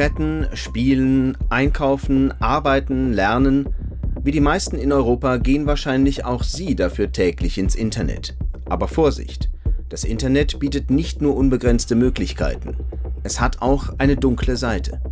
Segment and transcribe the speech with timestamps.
[0.00, 3.68] Chatten, spielen, einkaufen, arbeiten, lernen.
[4.22, 8.34] Wie die meisten in Europa gehen wahrscheinlich auch Sie dafür täglich ins Internet.
[8.64, 9.50] Aber Vorsicht!
[9.90, 12.78] Das Internet bietet nicht nur unbegrenzte Möglichkeiten.
[13.24, 15.02] Es hat auch eine dunkle Seite.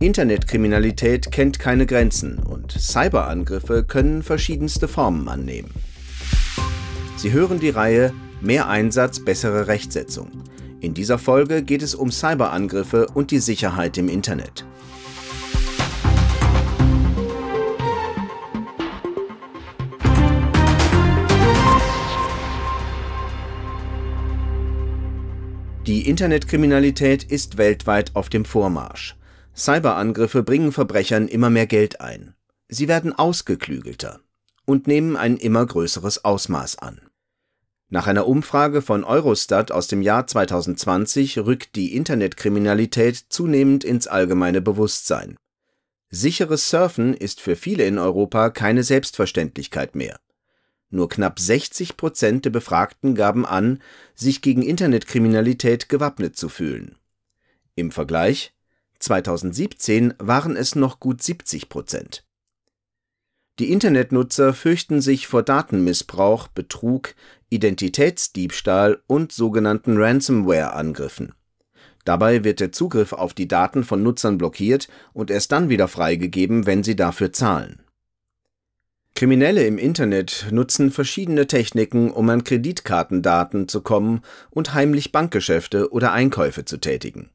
[0.00, 5.70] Internetkriminalität kennt keine Grenzen und Cyberangriffe können verschiedenste Formen annehmen.
[7.14, 8.12] Sie hören die Reihe
[8.44, 10.28] Mehr Einsatz, bessere Rechtsetzung.
[10.84, 14.66] In dieser Folge geht es um Cyberangriffe und die Sicherheit im Internet.
[25.86, 29.16] Die Internetkriminalität ist weltweit auf dem Vormarsch.
[29.56, 32.34] Cyberangriffe bringen Verbrechern immer mehr Geld ein.
[32.68, 34.20] Sie werden ausgeklügelter
[34.66, 37.03] und nehmen ein immer größeres Ausmaß an.
[37.94, 44.60] Nach einer Umfrage von Eurostat aus dem Jahr 2020 rückt die Internetkriminalität zunehmend ins allgemeine
[44.60, 45.36] Bewusstsein.
[46.10, 50.18] Sicheres Surfen ist für viele in Europa keine Selbstverständlichkeit mehr.
[50.90, 53.80] Nur knapp 60 Prozent der Befragten gaben an,
[54.16, 56.96] sich gegen Internetkriminalität gewappnet zu fühlen.
[57.76, 58.54] Im Vergleich
[58.98, 62.24] 2017 waren es noch gut 70 Prozent.
[63.60, 67.14] Die Internetnutzer fürchten sich vor Datenmissbrauch, Betrug,
[67.50, 71.34] Identitätsdiebstahl und sogenannten Ransomware-Angriffen.
[72.04, 76.66] Dabei wird der Zugriff auf die Daten von Nutzern blockiert und erst dann wieder freigegeben,
[76.66, 77.80] wenn sie dafür zahlen.
[79.14, 86.12] Kriminelle im Internet nutzen verschiedene Techniken, um an Kreditkartendaten zu kommen und heimlich Bankgeschäfte oder
[86.12, 87.30] Einkäufe zu tätigen.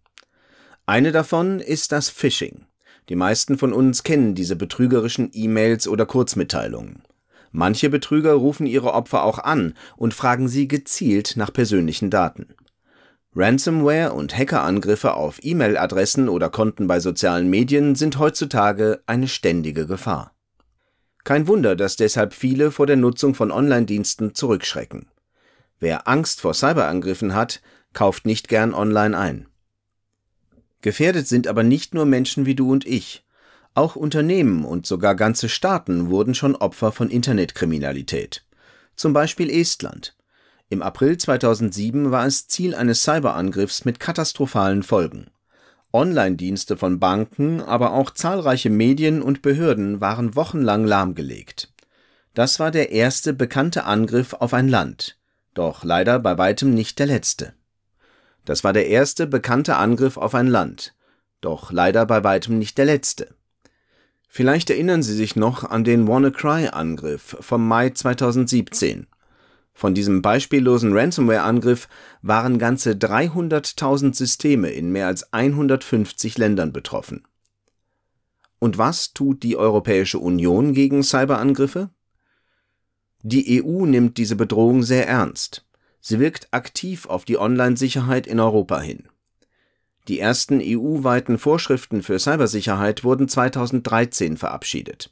[0.86, 2.66] Eine davon ist das Phishing.
[3.10, 7.02] Die meisten von uns kennen diese betrügerischen E-Mails oder Kurzmitteilungen.
[7.52, 12.54] Manche Betrüger rufen ihre Opfer auch an und fragen sie gezielt nach persönlichen Daten.
[13.36, 20.36] Ransomware und Hackerangriffe auf E-Mail-Adressen oder Konten bei sozialen Medien sind heutzutage eine ständige Gefahr.
[21.24, 25.08] Kein Wunder, dass deshalb viele vor der Nutzung von Online-Diensten zurückschrecken.
[25.80, 27.62] Wer Angst vor Cyberangriffen hat,
[27.94, 29.49] kauft nicht gern online ein.
[30.82, 33.26] Gefährdet sind aber nicht nur Menschen wie du und ich.
[33.74, 38.46] Auch Unternehmen und sogar ganze Staaten wurden schon Opfer von Internetkriminalität.
[38.96, 40.16] Zum Beispiel Estland.
[40.70, 45.32] Im April 2007 war es Ziel eines Cyberangriffs mit katastrophalen Folgen.
[45.92, 51.74] Online-Dienste von Banken, aber auch zahlreiche Medien und Behörden waren wochenlang lahmgelegt.
[52.36, 55.18] Das war der erste bekannte Angriff auf ein Land,
[55.56, 57.54] doch leider bei weitem nicht der letzte.
[58.50, 60.96] Das war der erste bekannte Angriff auf ein Land,
[61.40, 63.36] doch leider bei weitem nicht der letzte.
[64.28, 69.06] Vielleicht erinnern Sie sich noch an den WannaCry-Angriff vom Mai 2017.
[69.72, 71.88] Von diesem beispiellosen Ransomware-Angriff
[72.24, 77.28] waren ganze 300.000 Systeme in mehr als 150 Ländern betroffen.
[78.58, 81.92] Und was tut die Europäische Union gegen Cyberangriffe?
[83.22, 85.69] Die EU nimmt diese Bedrohung sehr ernst.
[86.02, 89.04] Sie wirkt aktiv auf die Online-Sicherheit in Europa hin.
[90.08, 95.12] Die ersten EU-weiten Vorschriften für Cybersicherheit wurden 2013 verabschiedet.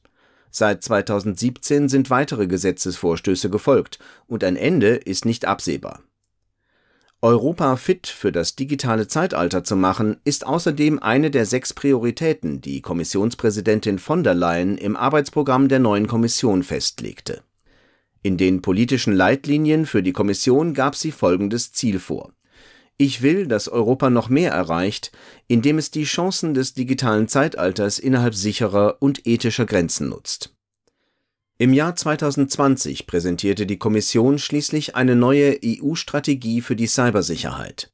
[0.50, 6.02] Seit 2017 sind weitere Gesetzesvorstöße gefolgt und ein Ende ist nicht absehbar.
[7.22, 12.82] Europa fit für das digitale Zeitalter zu machen, ist außerdem eine der sechs Prioritäten, die
[12.82, 17.42] Kommissionspräsidentin von der Leyen im Arbeitsprogramm der neuen Kommission festlegte.
[18.24, 22.34] In den politischen Leitlinien für die Kommission gab sie folgendes Ziel vor.
[22.98, 25.12] Ich will, dass Europa noch mehr erreicht,
[25.48, 30.56] indem es die Chancen des digitalen Zeitalters innerhalb sicherer und ethischer Grenzen nutzt.
[31.60, 37.92] Im Jahr 2020 präsentierte die Kommission schließlich eine neue EU-Strategie für die Cybersicherheit.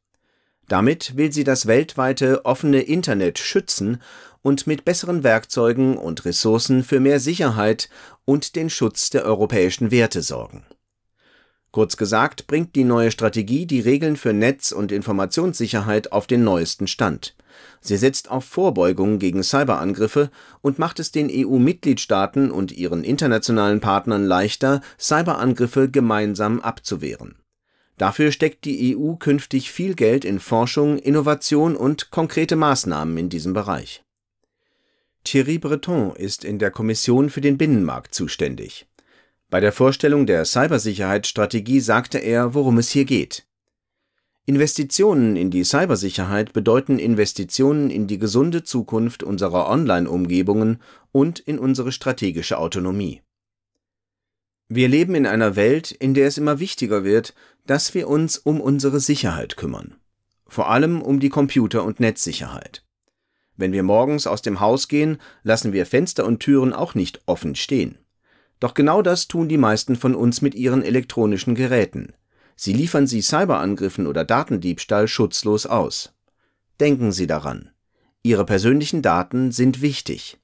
[0.67, 4.01] Damit will sie das weltweite offene Internet schützen
[4.43, 7.89] und mit besseren Werkzeugen und Ressourcen für mehr Sicherheit
[8.25, 10.63] und den Schutz der europäischen Werte sorgen.
[11.71, 16.85] Kurz gesagt bringt die neue Strategie die Regeln für Netz- und Informationssicherheit auf den neuesten
[16.85, 17.35] Stand.
[17.81, 20.29] Sie setzt auf Vorbeugung gegen Cyberangriffe
[20.61, 27.37] und macht es den EU-Mitgliedstaaten und ihren internationalen Partnern leichter, Cyberangriffe gemeinsam abzuwehren.
[27.97, 33.53] Dafür steckt die EU künftig viel Geld in Forschung, Innovation und konkrete Maßnahmen in diesem
[33.53, 34.03] Bereich.
[35.23, 38.85] Thierry Breton ist in der Kommission für den Binnenmarkt zuständig.
[39.49, 43.45] Bei der Vorstellung der Cybersicherheitsstrategie sagte er, worum es hier geht.
[44.45, 50.81] Investitionen in die Cybersicherheit bedeuten Investitionen in die gesunde Zukunft unserer Online-Umgebungen
[51.13, 53.21] und in unsere strategische Autonomie.
[54.67, 57.33] Wir leben in einer Welt, in der es immer wichtiger wird,
[57.65, 59.95] dass wir uns um unsere Sicherheit kümmern.
[60.47, 62.82] Vor allem um die Computer- und Netzsicherheit.
[63.55, 67.55] Wenn wir morgens aus dem Haus gehen, lassen wir Fenster und Türen auch nicht offen
[67.55, 67.97] stehen.
[68.59, 72.13] Doch genau das tun die meisten von uns mit ihren elektronischen Geräten.
[72.55, 76.13] Sie liefern sie Cyberangriffen oder Datendiebstahl schutzlos aus.
[76.79, 77.69] Denken Sie daran.
[78.23, 80.37] Ihre persönlichen Daten sind wichtig.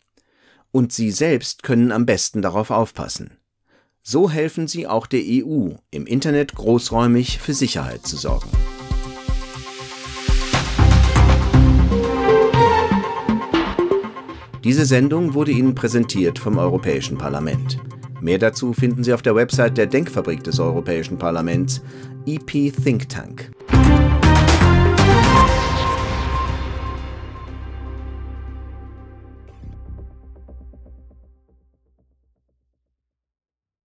[0.71, 3.37] Und Sie selbst können am besten darauf aufpassen.
[4.03, 8.49] So helfen Sie auch der EU, im Internet großräumig für Sicherheit zu sorgen.
[14.69, 17.79] Diese Sendung wurde Ihnen präsentiert vom Europäischen Parlament.
[18.21, 21.81] Mehr dazu finden Sie auf der Website der Denkfabrik des Europäischen Parlaments,
[22.27, 23.49] EP Think Tank.